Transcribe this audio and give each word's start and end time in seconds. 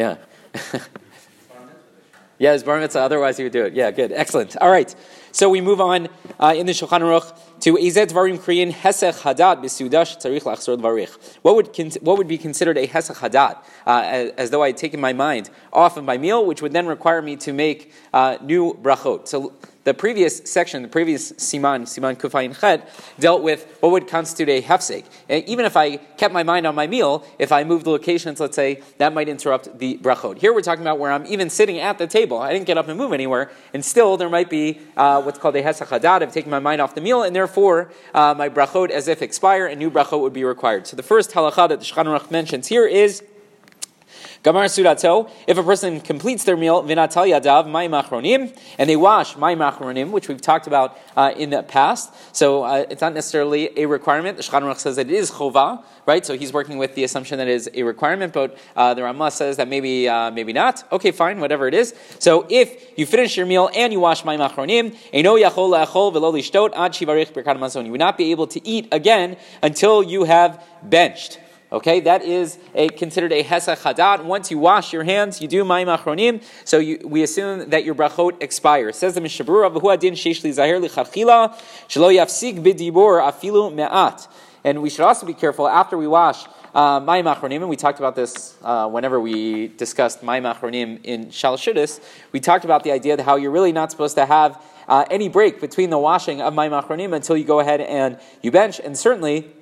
Yeah. 0.00 0.16
yeah, 2.38 2.54
it's 2.54 2.62
bar 2.62 2.80
mitzvah. 2.80 3.00
Otherwise, 3.00 3.36
he 3.36 3.42
would 3.42 3.52
do 3.52 3.66
it. 3.66 3.74
Yeah, 3.74 3.90
good. 3.90 4.12
Excellent. 4.12 4.56
All 4.56 4.70
right. 4.70 4.94
So 5.30 5.50
we 5.50 5.60
move 5.60 5.78
on 5.78 6.08
uh, 6.38 6.54
in 6.56 6.64
the 6.64 6.72
Shulchan 6.72 7.02
Aruch 7.02 7.38
to 7.60 7.74
Ezet 7.74 8.08
Dvarim 8.08 8.38
Kriyin 8.38 8.72
Hesech 8.72 9.20
Hadat 9.20 9.62
B'Sudash 9.62 10.16
Tzarich 10.16 10.44
Lachzor 10.44 10.78
Dvarich. 10.80 11.36
What 11.42 11.54
would 11.56 11.68
what 12.00 12.16
would 12.16 12.28
be 12.28 12.38
considered 12.38 12.78
a 12.78 12.86
Hesech 12.86 13.16
Hadat? 13.16 13.62
Uh, 13.86 14.02
as, 14.06 14.30
as, 14.38 14.50
though 14.50 14.62
I 14.62 14.68
had 14.68 14.78
taken 14.78 15.02
my 15.02 15.12
mind 15.12 15.50
off 15.70 15.98
of 15.98 16.04
my 16.04 16.16
meal, 16.16 16.46
which 16.46 16.62
would 16.62 16.72
then 16.72 16.86
require 16.86 17.20
me 17.20 17.36
to 17.36 17.52
make 17.52 17.92
uh, 18.14 18.38
new 18.40 18.72
brachot. 18.72 19.28
So 19.28 19.52
the 19.84 19.94
previous 19.94 20.42
section, 20.44 20.82
the 20.82 20.88
previous 20.88 21.32
siman, 21.32 21.82
siman 21.82 22.16
kufayin 22.16 22.58
chet, 22.58 22.88
dealt 23.18 23.42
with 23.42 23.64
what 23.80 23.92
would 23.92 24.06
constitute 24.08 24.48
a 24.48 24.62
hefsek. 24.62 25.04
And 25.28 25.44
Even 25.44 25.64
if 25.64 25.76
I 25.76 25.96
kept 25.96 26.34
my 26.34 26.42
mind 26.42 26.66
on 26.66 26.74
my 26.74 26.86
meal, 26.86 27.24
if 27.38 27.50
I 27.50 27.64
moved 27.64 27.86
locations, 27.86 28.40
let's 28.40 28.56
say, 28.56 28.82
that 28.98 29.14
might 29.14 29.28
interrupt 29.28 29.78
the 29.78 29.98
brachot. 29.98 30.38
Here 30.38 30.52
we're 30.52 30.60
talking 30.60 30.82
about 30.82 30.98
where 30.98 31.10
I'm 31.10 31.26
even 31.26 31.48
sitting 31.48 31.78
at 31.78 31.98
the 31.98 32.06
table. 32.06 32.38
I 32.38 32.52
didn't 32.52 32.66
get 32.66 32.76
up 32.76 32.88
and 32.88 32.98
move 32.98 33.12
anywhere, 33.12 33.50
and 33.72 33.84
still 33.84 34.16
there 34.16 34.28
might 34.28 34.50
be 34.50 34.80
uh, 34.96 35.22
what's 35.22 35.38
called 35.38 35.56
a 35.56 35.62
hesach 35.62 35.88
hadat. 35.88 36.22
I've 36.22 36.32
taken 36.32 36.50
my 36.50 36.58
mind 36.58 36.80
off 36.80 36.94
the 36.94 37.00
meal, 37.00 37.22
and 37.22 37.34
therefore 37.34 37.90
uh, 38.12 38.34
my 38.36 38.48
brachot 38.48 38.90
as 38.90 39.08
if 39.08 39.22
expire, 39.22 39.66
and 39.66 39.78
new 39.78 39.90
brachot 39.90 40.20
would 40.20 40.34
be 40.34 40.44
required. 40.44 40.86
So 40.86 40.96
the 40.96 41.02
first 41.02 41.30
halacha 41.30 41.68
that 41.70 41.80
the 41.80 41.86
Shulchan 41.86 42.30
mentions 42.30 42.68
here 42.68 42.86
is 42.86 43.22
Gamar 44.42 44.64
Sudato, 44.64 45.30
if 45.46 45.58
a 45.58 45.62
person 45.62 46.00
completes 46.00 46.44
their 46.44 46.56
meal, 46.56 46.82
Vinatal 46.82 47.28
Yadav, 47.28 47.66
mayim 47.66 48.02
achronim, 48.02 48.56
and 48.78 48.88
they 48.88 48.96
wash 48.96 49.34
mayim 49.34 49.58
achronim, 49.58 50.12
which 50.12 50.28
we've 50.28 50.40
talked 50.40 50.66
about 50.66 50.96
uh, 51.14 51.34
in 51.36 51.50
the 51.50 51.62
past. 51.62 52.10
So 52.34 52.62
uh, 52.62 52.86
it's 52.88 53.02
not 53.02 53.12
necessarily 53.12 53.68
a 53.78 53.84
requirement. 53.84 54.38
The 54.38 54.42
Aruch 54.42 54.78
says 54.78 54.96
that 54.96 55.10
it 55.10 55.12
is 55.12 55.30
chova, 55.30 55.84
right? 56.06 56.24
So 56.24 56.38
he's 56.38 56.54
working 56.54 56.78
with 56.78 56.94
the 56.94 57.04
assumption 57.04 57.36
that 57.36 57.48
it 57.48 57.52
is 57.52 57.68
a 57.74 57.82
requirement, 57.82 58.32
but 58.32 58.56
uh, 58.76 58.94
the 58.94 59.02
Ramah 59.02 59.30
says 59.30 59.58
that 59.58 59.68
maybe 59.68 60.08
uh, 60.08 60.30
maybe 60.30 60.54
not. 60.54 60.90
Okay, 60.90 61.10
fine, 61.10 61.38
whatever 61.38 61.68
it 61.68 61.74
is. 61.74 61.94
So 62.18 62.46
if 62.48 62.98
you 62.98 63.04
finish 63.04 63.36
your 63.36 63.44
meal 63.44 63.68
and 63.74 63.92
you 63.92 64.00
wash 64.00 64.22
mayim 64.22 64.48
achronim, 64.48 64.96
eno 65.12 65.36
yachol 65.36 65.68
la'achol 65.68 66.14
v'lo 66.14 66.32
lishtot 66.32 66.72
ad 66.74 66.92
shivarich. 66.92 67.84
You 67.84 67.90
would 67.90 68.00
not 68.00 68.16
be 68.16 68.30
able 68.30 68.46
to 68.46 68.66
eat 68.66 68.88
again 68.90 69.36
until 69.62 70.02
you 70.02 70.24
have 70.24 70.64
benched. 70.82 71.38
Okay, 71.72 72.00
that 72.00 72.22
is 72.22 72.58
a, 72.74 72.88
considered 72.88 73.32
a 73.32 73.44
hesach 73.44 73.82
hadat. 73.82 74.24
Once 74.24 74.50
you 74.50 74.58
wash 74.58 74.92
your 74.92 75.04
hands, 75.04 75.40
you 75.40 75.46
do 75.46 75.62
ma'im 75.62 75.86
achronim, 75.86 76.42
so 76.64 76.78
you, 76.78 76.98
we 77.04 77.22
assume 77.22 77.70
that 77.70 77.84
your 77.84 77.94
brachot 77.94 78.42
expire. 78.42 78.90
Says 78.90 79.14
the 79.14 79.20
Mishnah 79.20 79.44
Berurah, 79.44 79.72
v'hu 79.72 79.94
adin 79.94 80.14
sheish 80.14 80.42
li 80.42 80.50
zahir 80.50 80.80
licharchila, 80.80 81.54
shelo 81.88 82.12
yafsig 82.12 82.60
b'dibor 82.60 83.22
afilu 83.22 83.72
me'at. 83.72 84.26
And 84.64 84.82
we 84.82 84.90
should 84.90 85.04
also 85.04 85.24
be 85.26 85.32
careful 85.32 85.68
after 85.68 85.96
we 85.96 86.08
wash 86.08 86.44
uh, 86.74 87.00
achronim, 87.00 87.60
and 87.60 87.68
we 87.68 87.76
talked 87.76 88.00
about 88.00 88.16
this 88.16 88.56
uh, 88.62 88.88
whenever 88.88 89.20
we 89.20 89.68
discussed 89.68 90.22
ma'im 90.22 90.52
achronim 90.52 90.98
in 91.04 91.26
Shalshudis, 91.26 92.00
we 92.32 92.40
talked 92.40 92.64
about 92.64 92.82
the 92.82 92.90
idea 92.90 93.16
that 93.16 93.22
how 93.22 93.36
you're 93.36 93.52
really 93.52 93.72
not 93.72 93.92
supposed 93.92 94.16
to 94.16 94.26
have 94.26 94.60
uh, 94.88 95.04
any 95.08 95.28
break 95.28 95.60
between 95.60 95.90
the 95.90 95.98
washing 95.98 96.40
of 96.40 96.52
ma'im 96.52 96.82
achronim 96.82 97.14
until 97.14 97.36
you 97.36 97.44
go 97.44 97.60
ahead 97.60 97.80
and 97.80 98.18
you 98.42 98.50
bench, 98.50 98.80
and 98.80 98.98
certainly 98.98 99.52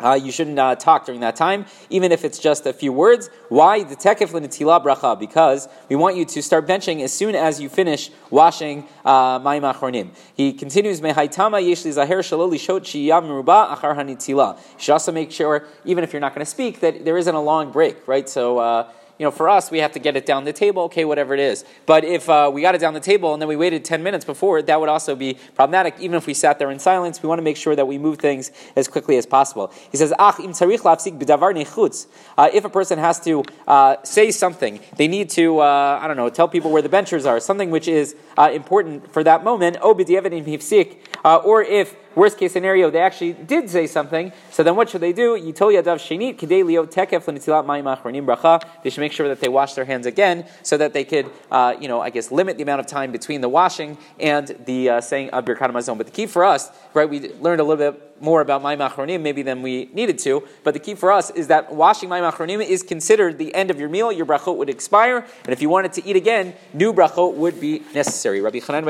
uh, 0.00 0.18
you 0.20 0.30
shouldn't 0.30 0.58
uh, 0.58 0.74
talk 0.76 1.06
during 1.06 1.20
that 1.20 1.36
time, 1.36 1.66
even 1.90 2.12
if 2.12 2.24
it's 2.24 2.38
just 2.38 2.66
a 2.66 2.72
few 2.72 2.92
words. 2.92 3.30
Why? 3.48 3.82
The 3.82 3.96
tekef 3.96 4.32
l'netila 4.32 4.82
bracha, 4.84 5.18
because 5.18 5.68
we 5.88 5.96
want 5.96 6.16
you 6.16 6.24
to 6.24 6.42
start 6.42 6.66
benching 6.66 7.02
as 7.02 7.12
soon 7.12 7.34
as 7.34 7.60
you 7.60 7.68
finish 7.68 8.10
washing 8.30 8.86
uh, 9.04 9.40
mayim 9.40 9.72
achronim. 9.72 10.10
He 10.34 10.52
continues, 10.52 11.00
mehaitama 11.00 11.66
yesh 11.66 11.84
li 11.84 11.90
zaher 11.90 12.20
shalol 12.20 12.50
lishot 12.52 12.82
shiyam 12.82 13.24
meruba 13.24 13.76
achar 13.76 13.96
hanitila. 13.96 14.56
You 14.56 14.62
should 14.78 14.92
also 14.92 15.12
make 15.12 15.32
sure, 15.32 15.66
even 15.84 16.04
if 16.04 16.12
you're 16.12 16.20
not 16.20 16.34
going 16.34 16.44
to 16.44 16.50
speak, 16.50 16.80
that 16.80 17.04
there 17.04 17.18
isn't 17.18 17.34
a 17.34 17.42
long 17.42 17.72
break, 17.72 18.06
right? 18.06 18.28
So, 18.28 18.58
uh, 18.58 18.90
you 19.18 19.24
know, 19.24 19.30
for 19.32 19.48
us, 19.48 19.70
we 19.70 19.78
have 19.78 19.92
to 19.92 19.98
get 19.98 20.16
it 20.16 20.24
down 20.26 20.44
the 20.44 20.52
table, 20.52 20.82
okay, 20.82 21.04
whatever 21.04 21.34
it 21.34 21.40
is. 21.40 21.64
But 21.86 22.04
if 22.04 22.28
uh, 22.28 22.50
we 22.52 22.62
got 22.62 22.76
it 22.76 22.78
down 22.78 22.94
the 22.94 23.00
table 23.00 23.32
and 23.32 23.42
then 23.42 23.48
we 23.48 23.56
waited 23.56 23.84
10 23.84 24.02
minutes 24.02 24.24
before, 24.24 24.62
that 24.62 24.80
would 24.80 24.88
also 24.88 25.16
be 25.16 25.36
problematic. 25.56 25.96
Even 25.98 26.16
if 26.16 26.26
we 26.26 26.34
sat 26.34 26.60
there 26.60 26.70
in 26.70 26.78
silence, 26.78 27.20
we 27.22 27.28
want 27.28 27.40
to 27.40 27.42
make 27.42 27.56
sure 27.56 27.74
that 27.74 27.86
we 27.86 27.98
move 27.98 28.18
things 28.18 28.52
as 28.76 28.86
quickly 28.86 29.16
as 29.16 29.26
possible. 29.26 29.72
He 29.90 29.96
says, 29.96 30.12
Ach, 30.18 30.38
im 30.38 30.52
uh, 30.52 32.48
If 32.52 32.64
a 32.64 32.70
person 32.70 32.98
has 32.98 33.20
to 33.20 33.42
uh, 33.66 33.96
say 34.04 34.30
something, 34.30 34.80
they 34.96 35.08
need 35.08 35.30
to, 35.30 35.58
uh, 35.58 35.98
I 36.00 36.06
don't 36.06 36.16
know, 36.16 36.28
tell 36.30 36.46
people 36.46 36.70
where 36.70 36.82
the 36.82 36.88
benchers 36.88 37.26
are, 37.26 37.40
something 37.40 37.70
which 37.70 37.88
is 37.88 38.14
uh, 38.36 38.50
important 38.52 39.12
for 39.12 39.24
that 39.24 39.42
moment, 39.42 39.78
oh, 39.82 39.98
uh, 41.24 41.36
or 41.44 41.62
if 41.62 41.96
Worst 42.18 42.36
case 42.36 42.52
scenario, 42.52 42.90
they 42.90 42.98
actually 42.98 43.34
did 43.34 43.70
say 43.70 43.86
something. 43.86 44.32
So 44.50 44.64
then 44.64 44.74
what 44.74 44.90
should 44.90 45.02
they 45.02 45.12
do? 45.12 45.40
They 45.40 45.52
should 45.52 46.18
make 49.00 49.12
sure 49.12 49.28
that 49.28 49.40
they 49.40 49.48
wash 49.48 49.74
their 49.74 49.84
hands 49.84 50.04
again 50.04 50.44
so 50.64 50.76
that 50.78 50.94
they 50.94 51.04
could, 51.04 51.30
uh, 51.48 51.76
you 51.80 51.86
know, 51.86 52.00
I 52.00 52.10
guess, 52.10 52.32
limit 52.32 52.56
the 52.56 52.64
amount 52.64 52.80
of 52.80 52.88
time 52.88 53.12
between 53.12 53.40
the 53.40 53.48
washing 53.48 53.96
and 54.18 54.48
the 54.64 54.90
uh, 54.90 55.00
saying 55.00 55.30
of 55.30 55.44
Birkat. 55.44 55.96
But 55.96 56.06
the 56.06 56.12
key 56.12 56.26
for 56.26 56.44
us, 56.44 56.72
right, 56.92 57.08
we 57.08 57.32
learned 57.34 57.60
a 57.60 57.64
little 57.64 57.92
bit 57.92 58.08
more 58.20 58.40
about 58.40 58.62
Mayim 58.62 58.88
Achronim 58.88 59.20
maybe 59.20 59.42
than 59.42 59.62
we 59.62 59.90
needed 59.92 60.18
to, 60.20 60.42
but 60.64 60.74
the 60.74 60.80
key 60.80 60.94
for 60.94 61.12
us 61.12 61.30
is 61.30 61.48
that 61.48 61.72
washing 61.72 62.08
Mayim 62.08 62.30
Achronim 62.30 62.66
is 62.66 62.82
considered 62.82 63.38
the 63.38 63.54
end 63.54 63.70
of 63.70 63.78
your 63.78 63.88
meal. 63.88 64.10
Your 64.10 64.26
brachot 64.26 64.56
would 64.56 64.68
expire, 64.68 65.24
and 65.44 65.52
if 65.52 65.62
you 65.62 65.68
wanted 65.68 65.92
to 65.94 66.06
eat 66.06 66.16
again, 66.16 66.54
new 66.72 66.92
brachot 66.92 67.34
would 67.34 67.60
be 67.60 67.82
necessary. 67.94 68.40
Rabbi 68.40 68.58
Chanan 68.58 68.84